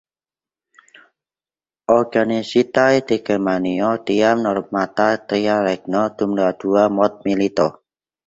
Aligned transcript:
Organizitaj 1.95 2.93
de 3.11 3.19
Germanio 3.27 3.91
tiam 4.09 4.41
nomata 4.47 5.05
Tria 5.33 5.59
Regno 5.67 6.01
dum 6.23 6.33
la 6.43 6.51
Dua 6.65 6.87
Mondmilito. 7.01 7.69